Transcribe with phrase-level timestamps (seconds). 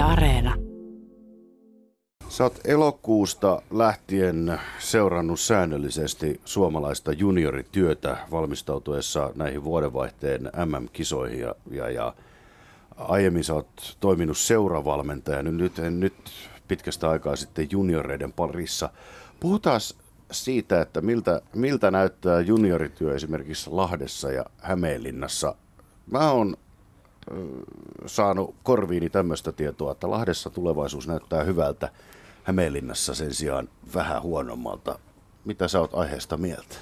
[0.00, 0.54] Areena.
[2.28, 12.14] Sä oot elokuusta lähtien seurannut säännöllisesti suomalaista juniorityötä valmistautuessa näihin vuodenvaihteen MM-kisoihin ja, ja, ja
[12.96, 16.14] aiemmin sä oot toiminut seuravalmentajana, nyt, nyt
[16.68, 18.90] pitkästä aikaa sitten junioreiden parissa.
[19.40, 19.80] Puhutaan
[20.30, 25.54] siitä, että miltä, miltä näyttää juniorityö esimerkiksi Lahdessa ja Hämeenlinnassa.
[26.10, 26.56] Mä oon
[28.06, 31.88] saanut korviini tämmöistä tietoa, että Lahdessa tulevaisuus näyttää hyvältä,
[32.44, 34.98] Hämeenlinnassa sen sijaan vähän huonommalta.
[35.44, 36.76] Mitä sä oot aiheesta mieltä?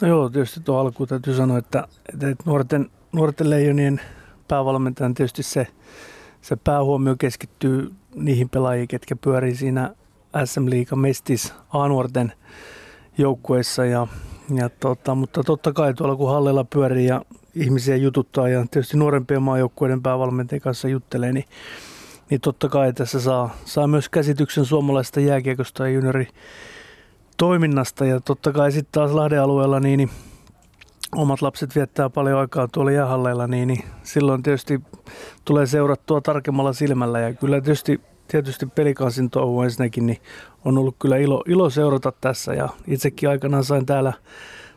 [0.00, 4.00] No joo, tietysti tuo alkuun täytyy sanoa, että, että nuorten, nuorten leijonien
[4.48, 5.66] päävalmentajan tietysti se,
[6.40, 9.94] se päähuomio keskittyy niihin pelaajiin, ketkä pyörii siinä
[10.44, 12.32] SM Liiga Mestis A-nuorten
[13.18, 13.84] joukkueissa.
[13.84, 14.06] Ja,
[14.54, 17.22] ja tota, mutta totta kai tuolla kun hallella pyörii ja
[17.54, 21.44] ihmisiä jututtaa ja tietysti nuorempien maajoukkueiden päävalmentajien kanssa juttelee, niin,
[22.30, 26.28] niin totta kai tässä saa, saa myös käsityksen suomalaisesta jääkiekosta ja juniori
[27.36, 28.04] toiminnasta.
[28.04, 30.10] Ja totta kai sitten taas Lahden alueella niin, niin
[31.16, 34.80] omat lapset viettää paljon aikaa tuolla jäähalleilla, niin, niin silloin tietysti
[35.44, 37.20] tulee seurattua tarkemmalla silmällä.
[37.20, 40.18] Ja kyllä tietysti, tietysti pelikansin touhu ensinnäkin niin
[40.64, 42.54] on ollut kyllä ilo, ilo seurata tässä.
[42.54, 44.12] Ja itsekin aikanaan sain täällä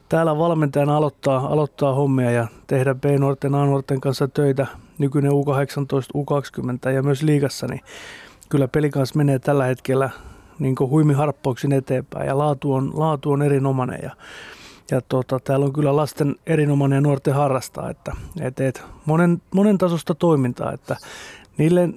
[0.10, 4.68] täällä valmentajana aloittaa, aloittaa hommia ja tehdä B-nuorten A-nuorten kanssa töitä,
[4.98, 5.36] nykyinen U18,
[6.18, 7.82] U20 ja myös liigassa, niin
[8.50, 10.10] kyllä peli kanssa menee tällä hetkellä
[10.60, 14.12] niin huimi harppauksin eteenpäin ja laatu on, laatu on erinomainen ja,
[14.92, 18.12] ja tota, täällä on kyllä lasten erinomainen ja nuorten harrastaa, että
[18.42, 20.98] et, et, monen, monen tasosta toimintaa, että
[21.58, 21.90] niille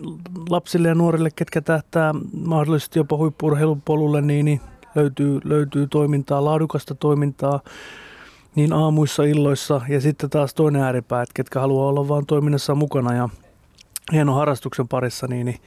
[0.50, 4.60] lapsille ja nuorille, ketkä tähtää mahdollisesti jopa huippurheilun polulle, niin, niin
[4.94, 7.60] löytyy, löytyy toimintaa, laadukasta toimintaa
[8.54, 13.14] niin aamuissa, illoissa ja sitten taas toinen ääripää, että ketkä haluaa olla vaan toiminnassa mukana
[13.14, 13.28] ja
[14.12, 15.60] hieno harrastuksen parissa, niin, niin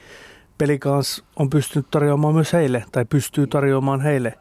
[0.58, 4.38] pelikans on pystynyt tarjoamaan myös heille tai pystyy tarjoamaan heille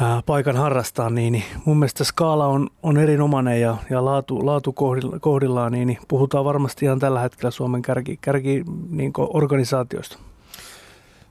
[0.00, 4.74] ää, paikan harrastaa, niin, niin mun mielestä skaala on, on erinomainen ja, ja laatu, laatu
[5.20, 10.18] kohdillaan, niin, niin puhutaan varmasti ihan tällä hetkellä Suomen kärki, kärki niin organisaatioista.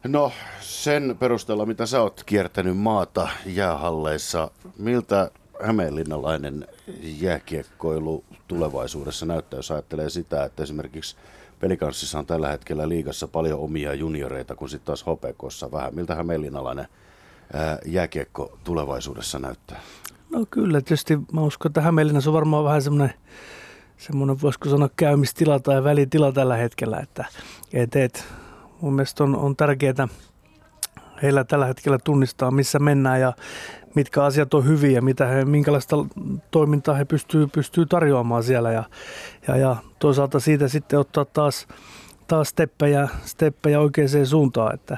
[0.08, 5.32] No sen perusteella, mitä sä oot kiertänyt maata jäähalleissa, miltä
[5.64, 6.68] hämeenlinnalainen
[7.02, 11.16] jääkiekkoilu tulevaisuudessa näyttää, jos ajattelee sitä, että esimerkiksi
[11.60, 15.96] Pelikanssissa on tällä hetkellä liigassa paljon omia junioreita, kun sitten taas HPKssa vähän.
[15.96, 16.88] Miltä hämeenlinnalainen
[17.86, 19.80] jääkiekko tulevaisuudessa näyttää?
[20.30, 23.14] No kyllä, tietysti mä uskon, että Hämeenlinnassa on varmaan vähän semmoinen
[23.98, 27.26] semmoinen, voisiko sanoa, käymistila tai välitila tällä hetkellä, että
[27.74, 28.26] et, et,
[28.82, 30.08] mun mielestä on, on tärkeää
[31.22, 33.34] heillä tällä hetkellä tunnistaa, missä mennään ja
[33.96, 35.96] mitkä asiat on hyviä, mitä he, minkälaista
[36.52, 38.84] toimintaa he pystyy, pystyy tarjoamaan siellä ja,
[39.48, 41.68] ja, ja toisaalta siitä sitten ottaa taas,
[42.28, 44.98] taas steppejä, steppejä oikeaan suuntaan, että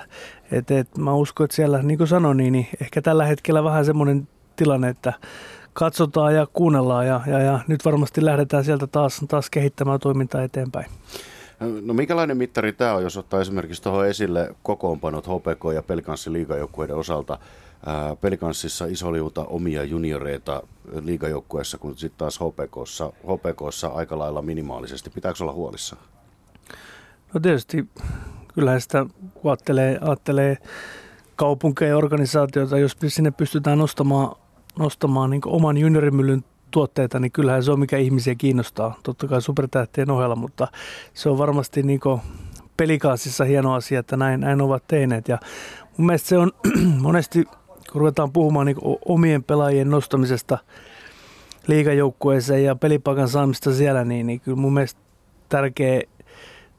[0.52, 3.86] et, et, mä uskon, että siellä, niin kuin sanoin, niin, niin ehkä tällä hetkellä vähän
[3.86, 5.14] semmoinen tilanne, että
[5.74, 10.86] katsotaan ja kuunnellaan ja, ja, ja nyt varmasti lähdetään sieltä taas, taas kehittämään toimintaa eteenpäin.
[11.82, 16.96] No minkälainen mittari tämä on, jos ottaa esimerkiksi tuohon esille kokoonpanot HPK ja Pelikanssi liigajoukkueiden
[16.96, 17.38] osalta?
[18.22, 20.64] Pelikanssissa iso liuta omia junioreita
[21.02, 25.10] liigajoukkueessa, kun sitten taas HPKssa, HPKssa aika lailla minimaalisesti.
[25.10, 25.96] Pitääkö olla huolissa?
[27.34, 27.90] No tietysti
[28.54, 29.06] kyllähän sitä
[29.46, 30.58] ajattelee, ajattelee
[31.36, 34.36] kaupunkeja ja organisaatioita, jos sinne pystytään nostamaan,
[34.80, 36.44] nostamaan niin oman juniorimyllyn
[36.74, 40.68] tuotteita, niin kyllähän se on mikä ihmisiä kiinnostaa, totta kai supertähtien ohella, mutta
[41.14, 42.00] se on varmasti niin
[42.78, 45.28] pelikaasissa hieno asia, että näin, näin ovat teineet.
[45.28, 45.40] Ja
[45.98, 46.52] mun mielestä se on
[47.02, 47.44] monesti,
[47.92, 50.58] kun ruvetaan puhumaan niin omien pelaajien nostamisesta
[51.68, 55.02] liigajoukkueeseen ja pelipaikan saamista siellä, niin, niin kyllä mun mielestä
[55.50, 56.02] tärkeä,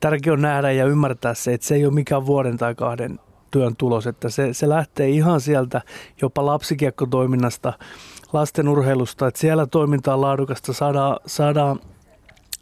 [0.00, 3.76] tärkeä on nähdä ja ymmärtää se, että se ei ole mikään vuoden tai kahden työn
[3.76, 5.82] tulos, että se, se lähtee ihan sieltä
[6.22, 7.72] jopa lapsikiekkotoiminnasta,
[8.34, 11.80] lasten urheilusta, että siellä toiminta on laadukasta, saadaan, saadaan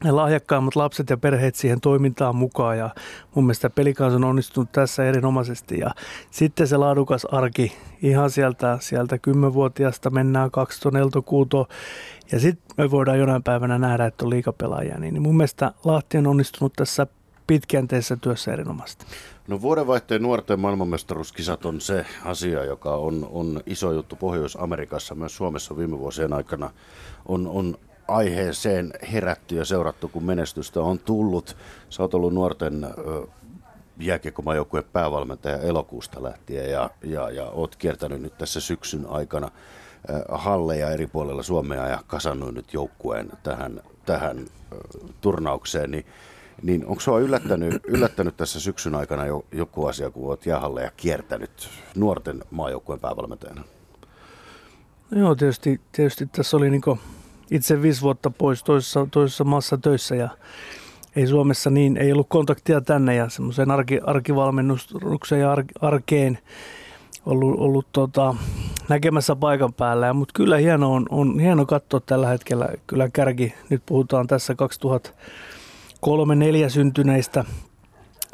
[0.04, 2.78] ne lahjakkaimmat lapset ja perheet siihen toimintaan mukaan.
[2.78, 2.90] Ja
[3.34, 5.78] mun mielestä pelikans on onnistunut tässä erinomaisesti.
[5.78, 5.90] Ja
[6.30, 7.72] sitten se laadukas arki
[8.02, 11.68] ihan sieltä, sieltä 10-vuotiaasta mennään 12 kuuto
[12.32, 16.26] ja sitten me voidaan jonain päivänä nähdä, että on liikapelaajia, niin mun mielestä Lahti on
[16.26, 17.06] onnistunut tässä
[17.46, 19.04] pitkäjänteisessä työssä erinomaisesti.
[19.48, 25.76] No vuodenvaihteen nuorten maailmanmestaruuskisat on se asia, joka on, on iso juttu Pohjois-Amerikassa, myös Suomessa
[25.76, 26.70] viime vuosien aikana
[27.26, 27.78] on, on
[28.08, 31.56] aiheeseen herätty ja seurattu, kun menestystä on tullut.
[31.90, 32.86] Sä oot ollut nuorten
[33.98, 39.50] jääkiekkomaajoukkueen päävalmentaja elokuusta lähtien ja, ja, ja oot kiertänyt nyt tässä syksyn aikana
[40.28, 44.46] halleja eri puolilla Suomea ja kasannut nyt joukkueen tähän, tähän
[45.20, 46.06] turnaukseen, niin
[46.62, 51.68] Niin onko sinua yllättänyt, yllättänyt tässä syksyn aikana jo, joku asia, kun olet jäähalleja kiertänyt
[51.96, 53.64] nuorten maajoukkueen päävalmentajana?
[55.10, 56.82] Joo, tietysti, tietysti tässä oli niin
[57.50, 60.28] itse viisi vuotta pois toisessa, toisessa maassa töissä ja
[61.16, 66.38] ei Suomessa niin, ei ollut kontaktia tänne ja semmoiseen arki, arkivalmennukseen ja ar, arkeen
[67.26, 68.34] ollut, ollut tota,
[68.88, 70.12] näkemässä paikan päällä.
[70.12, 73.54] Mutta kyllä hieno on, on hieno katsoa tällä hetkellä kyllä kärki.
[73.68, 74.54] Nyt puhutaan tässä
[76.06, 77.44] 2003-2004 syntyneistä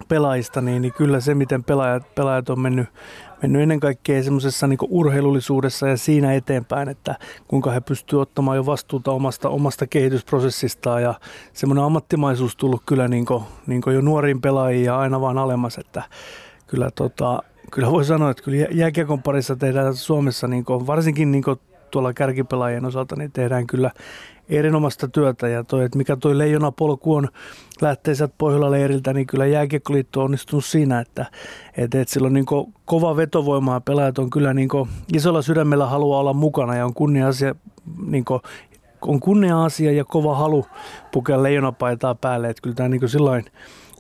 [0.09, 2.88] pelaajista, niin, niin kyllä se, miten pelaajat, pelaajat on mennyt,
[3.43, 7.15] mennyt ennen kaikkea semmoisessa niin urheilullisuudessa ja siinä eteenpäin, että
[7.49, 11.03] kuinka he pystyvät ottamaan jo vastuuta omasta, omasta kehitysprosessistaan.
[11.03, 11.15] Ja
[11.53, 15.79] semmoinen ammattimaisuus tullut kyllä niin kuin, niin kuin jo nuoriin pelaajiin ja aina vaan alemmas,
[15.79, 16.03] että
[16.67, 17.43] kyllä, tota,
[17.73, 22.12] kyllä voi sanoa, että kyllä jääkiekon parissa tehdään Suomessa, niin kuin, varsinkin niin kuin tuolla
[22.12, 23.90] kärkipelaajien osalta, niin tehdään kyllä
[24.49, 27.29] erinomaista työtä ja toi, että mikä toi leijona polku on
[27.81, 31.26] lähtee sieltä Pohjola-leiriltä, niin kyllä Jääkiekkoliitto on onnistunut siinä, että,
[31.76, 32.46] että, että sillä on niin
[32.85, 34.69] kova vetovoima ja pelaajat on kyllä niin
[35.12, 37.55] isolla sydämellä haluaa olla mukana ja on kunnia asia,
[38.06, 38.25] niin
[39.00, 40.67] on kunnia asia ja kova halu
[41.12, 43.44] pukea leijonapaitaa päälle, että kyllä tämä niin silloin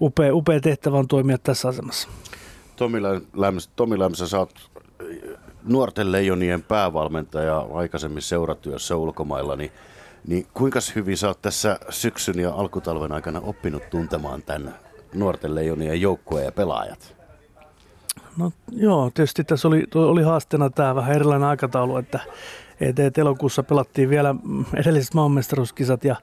[0.00, 2.08] upea, upea tehtävä on toimia tässä asemassa.
[2.76, 3.02] Tomi
[3.36, 4.54] Lämsä, Tomi Lämsä, sä oot
[5.68, 9.72] nuorten leijonien päävalmentaja aikaisemmin seuratyössä ulkomailla, niin
[10.26, 14.74] niin kuinka hyvin sä oot tässä syksyn ja alkutalven aikana oppinut tuntemaan tämän
[15.14, 17.16] nuorten leijonien joukkueen ja pelaajat?
[18.36, 22.20] No joo, tietysti tässä oli, oli haasteena tämä vähän erilainen aikataulu, että
[22.80, 24.34] et, elokuussa pelattiin vielä
[24.74, 26.16] edelliset maanmestaruuskisat ja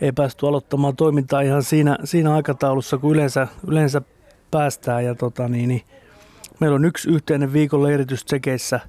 [0.00, 4.02] ei päästy aloittamaan toimintaa ihan siinä, siinä aikataulussa, kun yleensä, yleensä
[4.50, 5.04] päästään.
[5.04, 5.82] Ja tota, niin, niin,
[6.60, 8.80] meillä on yksi yhteinen viikon leiritys Tsekeissä,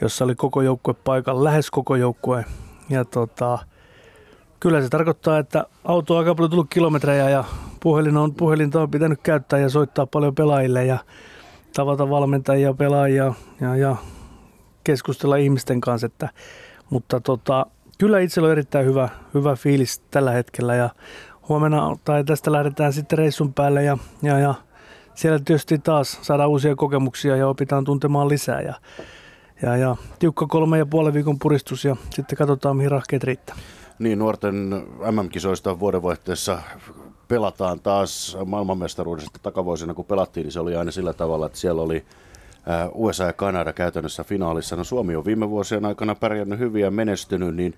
[0.00, 2.44] jossa oli koko joukkue paikalla, lähes koko joukkue.
[2.90, 3.58] Ja tota,
[4.64, 7.44] Kyllä se tarkoittaa, että auto on aika paljon tullut kilometrejä ja
[7.80, 10.98] puhelin on, puhelinta on pitänyt käyttää ja soittaa paljon pelaajille ja
[11.74, 13.96] tavata valmentajia, pelaajia ja, ja
[14.84, 16.06] keskustella ihmisten kanssa.
[16.06, 16.28] Että,
[16.90, 17.66] mutta tota,
[17.98, 20.90] kyllä itsellä on erittäin hyvä, hyvä fiilis tällä hetkellä ja
[21.48, 24.54] huomenna tai tästä lähdetään sitten reissun päälle ja, ja, ja
[25.14, 28.74] siellä tietysti taas saadaan uusia kokemuksia ja opitaan tuntemaan lisää ja,
[29.62, 33.56] ja, ja tiukka kolme ja puolen viikon puristus ja sitten katsotaan mihin rahkeet riittää.
[33.98, 36.58] Niin, nuorten MM-kisoista vuodenvaihteessa
[37.28, 42.04] pelataan taas maailmanmestaruudesta takavuosina, kun pelattiin, niin se oli aina sillä tavalla, että siellä oli
[42.94, 44.76] USA ja Kanada käytännössä finaalissa.
[44.76, 47.74] No Suomi on viime vuosien aikana pärjännyt hyvin ja menestynyt, niin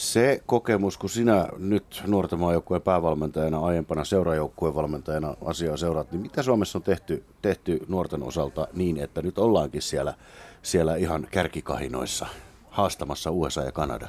[0.00, 6.42] se kokemus, kun sinä nyt nuorten maajoukkueen päävalmentajana, aiempana seurajoukkueen valmentajana asiaa seuraat, niin mitä
[6.42, 10.14] Suomessa on tehty, tehty nuorten osalta niin, että nyt ollaankin siellä,
[10.62, 12.26] siellä ihan kärkikahinoissa
[12.70, 14.08] haastamassa USA ja Kanada?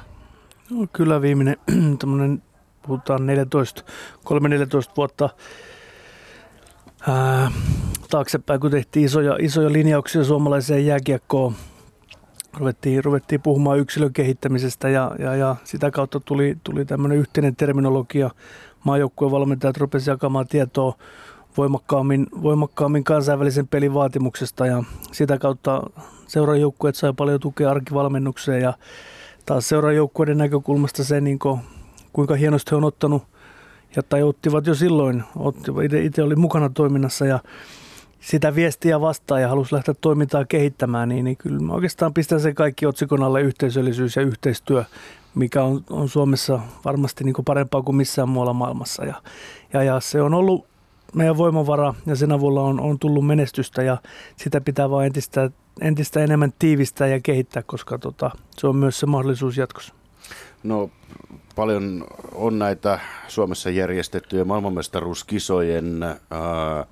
[0.70, 1.56] No, kyllä viimeinen
[2.00, 2.42] tämmöinen,
[2.86, 3.82] puhutaan 14,
[4.24, 5.28] 3-14 vuotta
[7.08, 7.52] ää,
[8.10, 11.54] taaksepäin, kun tehtiin isoja, isoja linjauksia suomalaiseen jääkiekkoon.
[12.56, 18.30] Ruvettiin, ruvettiin puhumaan yksilön kehittämisestä ja, ja, ja sitä kautta tuli, tuli tämmöinen yhteinen terminologia.
[18.84, 20.94] Maajoukkueen valmentajat rupesivat jakamaan tietoa
[21.56, 24.82] voimakkaammin, voimakkaammin kansainvälisen pelin vaatimuksesta ja
[25.12, 25.82] sitä kautta
[26.26, 28.72] seurajoukkueet sai paljon tukea arkivalmennukseen ja
[29.46, 31.60] taas seuraajoukkueiden näkökulmasta se, niin kuin,
[32.12, 33.22] kuinka hienosti he on ottanut,
[33.96, 35.24] ja tai ottivat jo silloin,
[36.02, 37.38] itse oli mukana toiminnassa ja
[38.22, 42.54] sitä viestiä vastaan ja halusi lähteä toimintaa kehittämään, niin, niin kyllä mä oikeastaan pistän sen
[42.54, 44.84] kaikki otsikon alle yhteisöllisyys ja yhteistyö,
[45.34, 49.04] mikä on, on Suomessa varmasti niin kuin parempaa kuin missään muualla maailmassa.
[49.04, 49.14] Ja,
[49.72, 50.66] ja, ja se on ollut
[51.14, 53.96] meidän voimavara ja sen avulla on, on tullut menestystä ja
[54.36, 55.50] sitä pitää vaan entistä
[55.80, 59.94] entistä enemmän tiivistää ja kehittää, koska tota, se on myös se mahdollisuus jatkossa.
[60.62, 60.90] No
[61.56, 66.86] paljon on näitä Suomessa järjestettyjä maailmanmestaruuskisojen ää,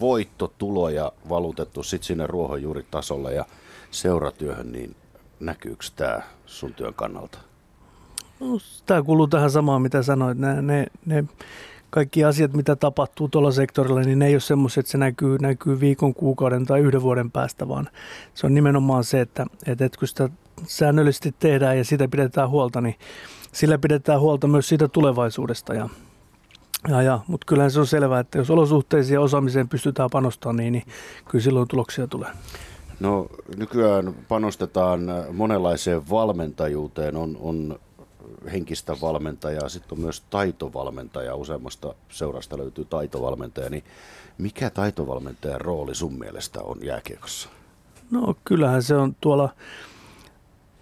[0.00, 3.44] voittotuloja valutettu sitten sinne ruohonjuuritasolle ja
[3.90, 4.96] seuratyöhön, niin
[5.40, 7.38] näkyykö tämä sun työn kannalta?
[8.40, 8.46] No,
[8.86, 10.38] tämä kuuluu tähän samaan, mitä sanoit.
[10.38, 11.24] Ne, ne, ne
[11.90, 15.80] kaikki asiat, mitä tapahtuu tuolla sektorilla, niin ne ei ole semmoiset, että se näkyy, näkyy
[15.80, 17.88] viikon, kuukauden tai yhden vuoden päästä, vaan
[18.34, 20.28] se on nimenomaan se, että, että, että kun sitä
[20.66, 22.94] säännöllisesti tehdään ja sitä pidetään huolta, niin
[23.52, 25.74] sillä pidetään huolta myös siitä tulevaisuudesta.
[25.74, 25.88] Ja,
[26.88, 30.72] ja, ja, mutta kyllähän se on selvää, että jos olosuhteisiin ja osaamiseen pystytään panostamaan, niin,
[30.72, 30.84] niin
[31.28, 32.30] kyllä silloin tuloksia tulee.
[33.00, 33.26] No
[33.56, 35.00] nykyään panostetaan
[35.32, 37.16] monenlaiseen valmentajuuteen.
[37.16, 37.78] On, on
[38.52, 43.84] henkistä valmentajaa, sitten on myös taitovalmentaja, useammasta seurasta löytyy taitovalmentaja, niin
[44.38, 47.48] mikä taitovalmentajan rooli sun mielestä on jääkiekossa?
[48.10, 49.48] No kyllähän se on tuolla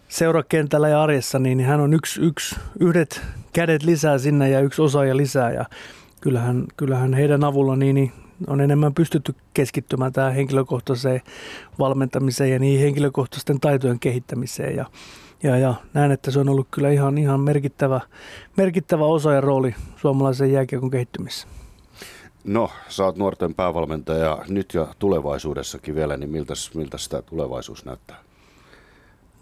[0.08, 3.20] seurakentällä ja arjessa, niin hän on yksi, yksi, yhdet
[3.52, 5.64] kädet lisää sinne ja yksi osaaja lisää ja
[6.20, 8.12] kyllähän, kyllähän heidän avulla niin, niin
[8.46, 11.20] on enemmän pystytty keskittymään tähän henkilökohtaiseen
[11.78, 14.76] valmentamiseen ja niihin henkilökohtaisten taitojen kehittämiseen.
[14.76, 14.86] Ja,
[15.42, 18.00] ja, ja näen, että se on ollut kyllä ihan, ihan merkittävä,
[18.56, 21.48] merkittävä osa ja rooli suomalaisen jääkiekon kehittymisessä.
[22.44, 28.16] No, sä oot nuorten päävalmentaja nyt ja tulevaisuudessakin vielä, niin miltä, miltä sitä tulevaisuus näyttää?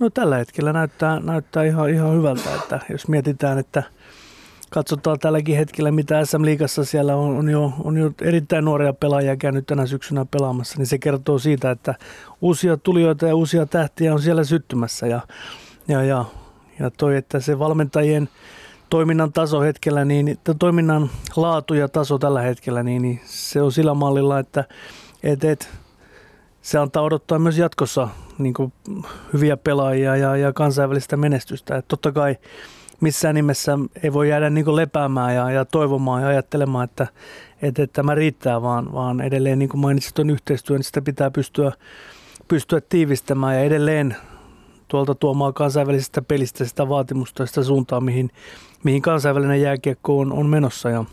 [0.00, 3.82] No tällä hetkellä näyttää, näyttää ihan, ihan hyvältä, että jos mietitään, että
[4.70, 9.36] katsotaan tälläkin hetkellä, mitä SM Liigassa siellä on, on, jo, on jo erittäin nuoria pelaajia
[9.36, 11.94] käynyt tänä syksynä pelaamassa, niin se kertoo siitä, että
[12.40, 15.20] uusia tulijoita ja uusia tähtiä on siellä syttymässä ja,
[15.88, 16.24] ja, ja,
[16.78, 18.28] ja toi, että se valmentajien
[18.90, 23.94] toiminnan taso hetkellä, niin toiminnan laatu ja taso tällä hetkellä, niin, niin se on sillä
[23.94, 24.64] mallilla, että
[25.22, 25.68] et, et,
[26.62, 28.54] se antaa odottaa myös jatkossa niin
[29.32, 31.76] hyviä pelaajia ja, ja kansainvälistä menestystä.
[31.76, 32.36] Et totta kai
[33.00, 37.06] missään nimessä ei voi jäädä niin lepäämään ja, ja toivomaan ja ajattelemaan, että,
[37.62, 41.30] että, että tämä riittää, vaan, vaan edelleen niin kuin mainitsit tuon yhteistyön, niin sitä pitää
[41.30, 41.72] pystyä,
[42.48, 44.16] pystyä tiivistämään ja edelleen
[44.88, 48.30] tuolta tuomaan kansainvälisestä pelistä sitä vaatimusta sitä suuntaa, mihin,
[48.84, 50.90] mihin kansainvälinen jääkiekko on, on menossa.
[50.90, 51.04] Ja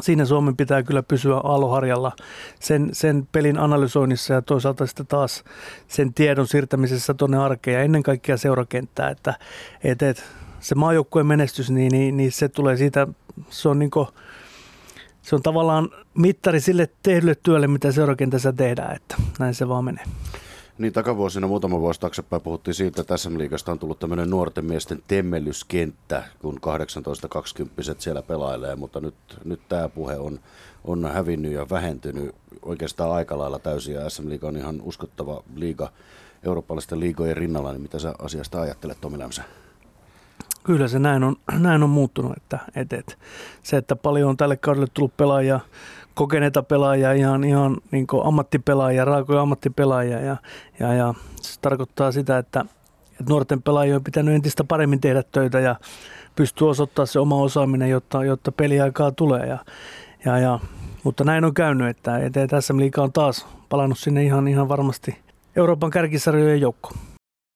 [0.00, 2.12] siinä Suomen pitää kyllä pysyä aloharjalla
[2.60, 5.44] sen, sen pelin analysoinnissa ja toisaalta sitten taas
[5.88, 9.34] sen tiedon siirtämisessä tuonne arkeen ja ennen kaikkea seurakenttää, että
[9.84, 10.24] et, et,
[10.60, 13.06] se maajoukkueen menestys, niin, niin, niin, se tulee siitä,
[13.50, 14.08] se on, niin kuin,
[15.22, 20.04] se on tavallaan mittari sille tehdylle työlle, mitä seurakentässä tehdään, että näin se vaan menee.
[20.78, 25.02] Niin takavuosina muutama vuosi taaksepäin puhuttiin siitä, että SM Liigasta on tullut tämmöinen nuorten miesten
[25.08, 29.14] temmelyskenttä, kun 18-20 siellä pelailee, mutta nyt,
[29.44, 30.40] nyt tämä puhe on,
[30.84, 33.94] on hävinnyt ja vähentynyt oikeastaan aika lailla täysin.
[33.94, 35.92] Ja SM Liiga on ihan uskottava liiga
[36.42, 39.42] eurooppalaisten liigojen rinnalla, niin mitä sä asiasta ajattelet Tomi Lämsä?
[40.64, 43.14] Kyllä se näin on, näin on muuttunut, että, että, että
[43.62, 45.60] se, että paljon on tälle kaudelle tullut pelaajia,
[46.14, 50.36] kokeneita pelaajia, ihan, ihan niin ammattipelaajia, raakoja ammattipelaajia ja,
[50.80, 52.64] ja, ja se tarkoittaa sitä, että,
[53.10, 55.76] että nuorten pelaajien on pitänyt entistä paremmin tehdä töitä ja
[56.36, 59.58] pystyy osoittamaan se oma osaaminen, jotta, jotta peliaikaa tulee ja,
[60.24, 60.58] ja, ja
[61.04, 65.18] mutta näin on käynyt, että, että tässä liikaa on taas palannut sinne ihan, ihan varmasti
[65.56, 67.13] Euroopan kärkisarjojen joukkoon.